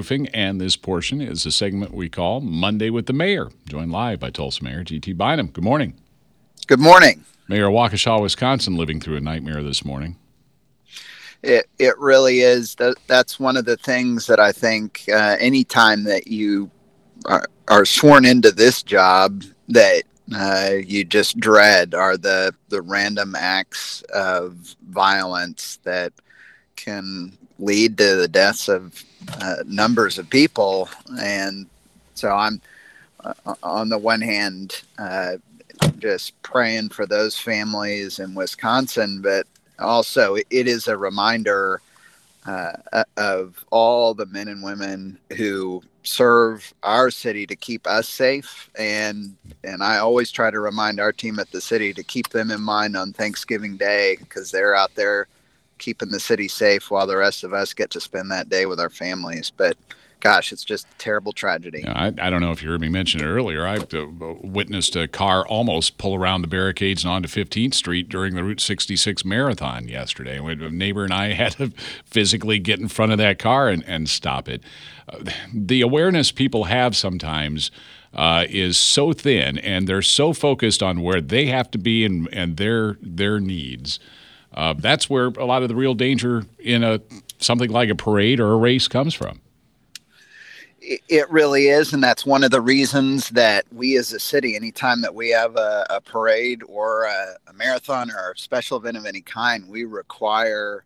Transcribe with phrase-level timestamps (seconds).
[0.00, 4.18] Roofing, and this portion is a segment we call Monday with the Mayor, joined live
[4.18, 5.12] by Tulsa Mayor G.T.
[5.12, 5.48] Bynum.
[5.48, 5.92] Good morning.
[6.66, 7.22] Good morning.
[7.48, 10.16] Mayor of Waukesha, Wisconsin, living through a nightmare this morning.
[11.42, 12.74] It, it really is.
[13.08, 16.70] That's one of the things that I think uh, anytime that you
[17.26, 20.04] are, are sworn into this job that
[20.34, 26.14] uh, you just dread are the the random acts of violence that
[26.84, 29.04] can lead to the deaths of
[29.40, 30.88] uh, numbers of people.
[31.20, 31.66] And
[32.14, 32.60] so I'm
[33.24, 35.36] uh, on the one hand uh,
[35.98, 39.46] just praying for those families in Wisconsin, but
[39.78, 41.80] also it is a reminder
[42.46, 42.72] uh,
[43.16, 49.36] of all the men and women who serve our city to keep us safe and
[49.64, 52.62] and I always try to remind our team at the city to keep them in
[52.62, 55.28] mind on Thanksgiving Day because they're out there
[55.80, 58.78] keeping the city safe while the rest of us get to spend that day with
[58.78, 59.76] our families but
[60.20, 61.84] gosh, it's just terrible tragedy.
[61.86, 63.66] I, I, don't know if you heard me mention it earlier.
[63.66, 64.06] I uh,
[64.42, 68.60] witnessed a car almost pull around the barricades and onto 15th Street during the Route
[68.60, 70.38] 66 marathon yesterday.
[70.38, 71.72] A neighbor and I had to
[72.04, 74.62] physically get in front of that car and, and stop it.
[75.08, 77.70] Uh, the awareness people have sometimes.
[78.12, 82.28] Uh, is so thin, and they're so focused on where they have to be and,
[82.32, 84.00] and their their needs.
[84.52, 87.00] Uh, that's where a lot of the real danger in a
[87.38, 89.40] something like a parade or a race comes from.
[90.82, 95.02] It really is and that's one of the reasons that we as a city anytime
[95.02, 99.04] that we have a, a parade or a, a, marathon or a special event of
[99.04, 100.84] any kind we require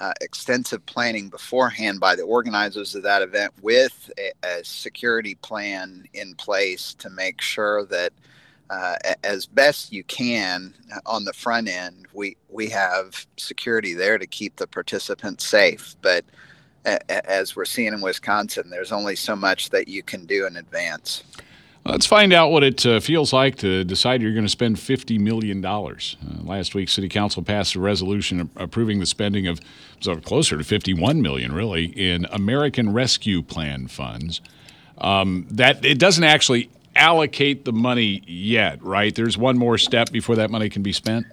[0.00, 6.04] uh, extensive planning beforehand by the organizers of that event with a, a security plan
[6.14, 8.12] in place to make sure that
[8.70, 10.74] uh, as best you can
[11.06, 16.24] on the front end we we have security there to keep the participants safe but
[16.84, 21.24] as we're seeing in Wisconsin, there's only so much that you can do in advance.
[21.86, 25.18] Let's find out what it uh, feels like to decide you're going to spend $50
[25.20, 25.62] million.
[25.64, 25.84] Uh,
[26.42, 29.60] last week, City Council passed a resolution approving the spending of
[30.00, 34.40] so closer to 51 million, really, in American Rescue Plan funds.
[34.96, 39.14] Um, that it doesn't actually allocate the money yet, right?
[39.14, 41.26] There's one more step before that money can be spent.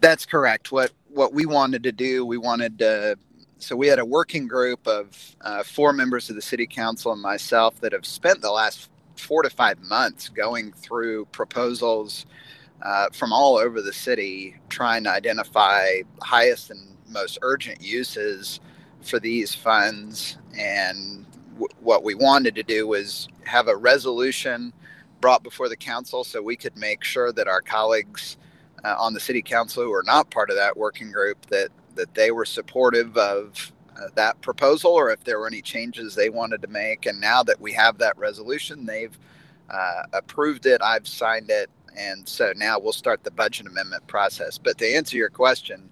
[0.00, 0.72] That's correct.
[0.72, 3.16] What what we wanted to do, we wanted to
[3.58, 7.22] so we had a working group of uh, four members of the city council and
[7.22, 12.26] myself that have spent the last four to five months going through proposals
[12.82, 18.60] uh, from all over the city, trying to identify highest and most urgent uses
[19.00, 20.36] for these funds.
[20.58, 24.72] And w- what we wanted to do was have a resolution
[25.20, 28.36] brought before the council so we could make sure that our colleagues
[28.84, 32.14] uh, on the city council who are not part of that working group that that
[32.14, 36.60] they were supportive of uh, that proposal or if there were any changes they wanted
[36.62, 37.06] to make.
[37.06, 39.16] And now that we have that resolution, they've
[39.70, 41.70] uh, approved it, I've signed it.
[41.96, 44.58] And so now we'll start the budget amendment process.
[44.58, 45.88] But to answer your question,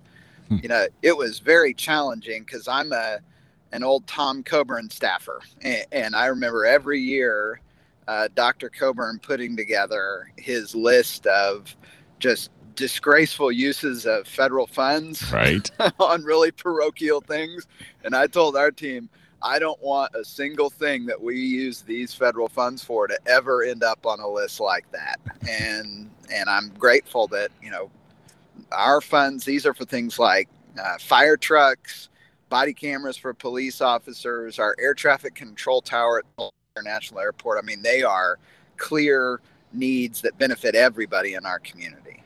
[0.48, 0.56] hmm.
[0.62, 3.20] you know, it was very challenging because I'm a
[3.72, 7.60] an old Tom Coburn staffer, and, and I remember every year
[8.08, 8.68] uh, Dr.
[8.68, 11.74] Coburn putting together his list of
[12.18, 15.70] just disgraceful uses of federal funds right.
[15.98, 17.66] on really parochial things.
[18.04, 19.08] And i told our team
[19.42, 23.62] i don't want a single thing that we use these federal funds for to ever
[23.62, 25.20] end up on a list like that.
[25.48, 27.90] And and i'm grateful that you know
[28.70, 30.48] our funds these are for things like
[30.82, 32.08] uh, fire trucks
[32.52, 37.66] body cameras for police officers our air traffic control tower at Tulsa international airport i
[37.66, 38.38] mean they are
[38.76, 39.40] clear
[39.72, 42.22] needs that benefit everybody in our community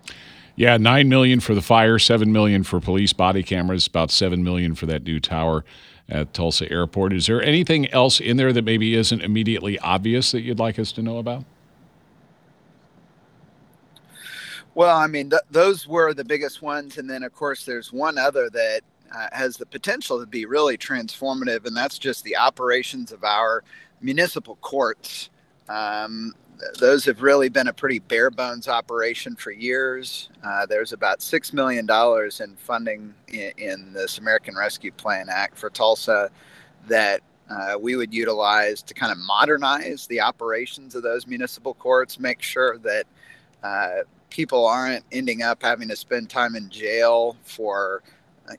[0.58, 4.74] yeah, nine million for the fire, seven million for police body cameras, about seven million
[4.74, 5.66] for that new tower
[6.08, 7.12] at Tulsa Airport.
[7.12, 10.92] Is there anything else in there that maybe isn't immediately obvious that you'd like us
[10.92, 11.44] to know about?
[14.74, 18.16] Well, I mean, th- those were the biggest ones, and then of course there's one
[18.16, 18.80] other that
[19.14, 23.62] uh, has the potential to be really transformative, and that's just the operations of our
[24.00, 25.30] municipal courts.
[25.68, 26.34] Um,
[26.78, 30.30] those have really been a pretty bare bones operation for years.
[30.42, 31.86] Uh, there's about $6 million
[32.40, 36.30] in funding in, in, this American Rescue Plan Act for Tulsa
[36.88, 37.20] that
[37.50, 42.42] uh, we would utilize to kind of modernize the operations of those municipal courts, make
[42.42, 43.06] sure that
[43.62, 48.02] uh, people aren't ending up having to spend time in jail for,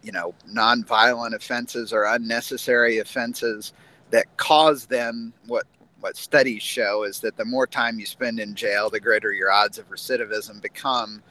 [0.01, 3.73] you know, nonviolent offenses or unnecessary offenses
[4.11, 5.65] that cause them what
[5.99, 9.51] what studies show is that the more time you spend in jail, the greater your
[9.51, 11.23] odds of recidivism become.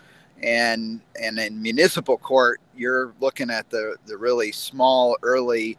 [0.42, 5.78] And and in municipal court, you're looking at the the really small early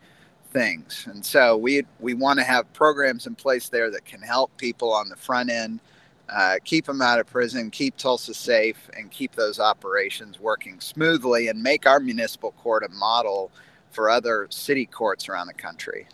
[0.51, 1.07] things.
[1.11, 4.91] And so we we want to have programs in place there that can help people
[4.91, 5.79] on the front end,
[6.29, 11.47] uh, keep them out of prison, keep Tulsa safe, and keep those operations working smoothly,
[11.47, 13.51] and make our municipal court a model
[13.91, 16.07] for other city courts around the country.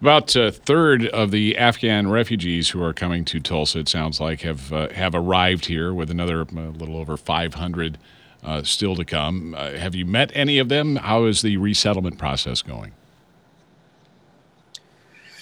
[0.00, 4.40] About a third of the Afghan refugees who are coming to Tulsa, it sounds like,
[4.40, 7.98] have uh, have arrived here, with another uh, little over 500
[8.42, 9.54] uh, still to come.
[9.56, 10.96] Uh, have you met any of them?
[10.96, 12.92] How is the resettlement process going?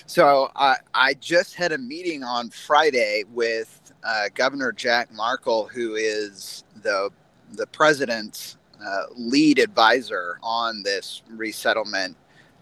[0.06, 5.94] So I, I just had a meeting on Friday with uh, Governor Jack Markell, who
[5.94, 7.10] is the
[7.52, 12.16] the president's uh, lead advisor on this resettlement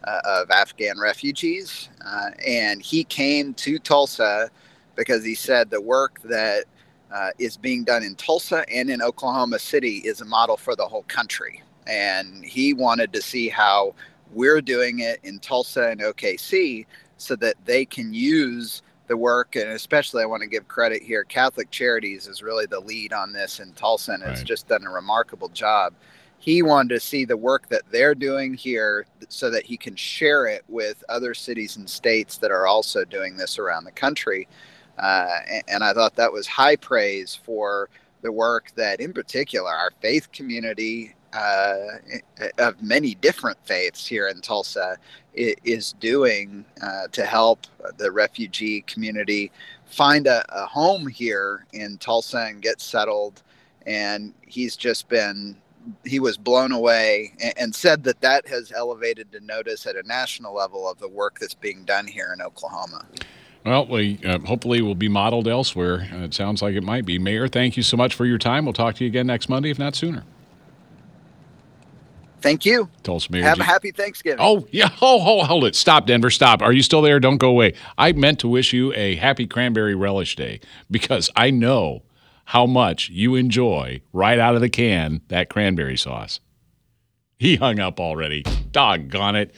[0.05, 4.51] uh, of Afghan refugees, uh, and he came to Tulsa
[4.97, 6.65] because he said the work that
[7.13, 10.87] uh, is being done in Tulsa and in Oklahoma City is a model for the
[10.87, 11.63] whole country.
[11.87, 13.95] And he wanted to see how
[14.33, 16.85] we're doing it in Tulsa and OKC
[17.17, 19.57] so that they can use the work.
[19.57, 23.33] And especially, I want to give credit here Catholic Charities is really the lead on
[23.33, 25.95] this in Tulsa and has just done a remarkable job.
[26.39, 30.47] He wanted to see the work that they're doing here so that he can share
[30.47, 34.47] it with other cities and states that are also doing this around the country.
[34.99, 35.29] Uh,
[35.67, 37.89] and I thought that was high praise for
[38.23, 41.99] the work that, in particular, our faith community uh,
[42.59, 44.97] of many different faiths here in Tulsa
[45.35, 47.67] is doing uh, to help
[47.97, 49.53] the refugee community
[49.87, 53.43] find a, a, home here in Tulsa and get settled.
[53.87, 55.57] And he's just been,
[56.05, 60.03] he was blown away and, and said that that has elevated the notice at a
[60.03, 63.07] national level of the work that's being done here in Oklahoma.
[63.65, 66.09] Well, we uh, hopefully will be modeled elsewhere.
[66.13, 67.19] It sounds like it might be.
[67.19, 68.65] Mayor, thank you so much for your time.
[68.65, 70.25] We'll talk to you again next Monday, if not sooner.
[72.41, 72.89] Thank you.
[73.03, 73.43] Tulsa Mayor.
[73.43, 74.39] Have a happy Thanksgiving.
[74.41, 74.91] Oh, yeah.
[75.01, 75.75] Oh, oh, hold it.
[75.75, 76.31] Stop, Denver.
[76.31, 76.61] Stop.
[76.61, 77.21] Are you still there?
[77.21, 77.75] Don't go away.
[77.97, 82.03] I meant to wish you a happy cranberry relish day because I know
[82.47, 86.41] how much you enjoy right out of the can that cranberry sauce.
[87.39, 88.43] He hung up already.
[88.73, 89.55] Doggone it.